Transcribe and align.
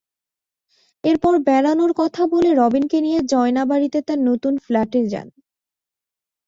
এরপর 1.03 1.33
বেড়ানোর 1.47 1.91
কথা 1.97 2.23
বলে 2.27 2.49
রবিনকে 2.53 2.97
নিয়ে 3.01 3.19
জয়নাবাড়িতে 3.31 3.99
তাঁর 4.07 4.19
নতুন 4.29 4.53
ফ্ল্যাটে 4.65 5.01
যান। 5.07 5.27